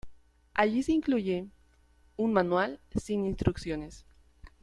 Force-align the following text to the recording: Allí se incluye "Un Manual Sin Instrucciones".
Allí 0.55 0.81
se 0.81 0.93
incluye 0.93 1.47
"Un 2.17 2.33
Manual 2.33 2.79
Sin 2.95 3.23
Instrucciones". 3.27 4.07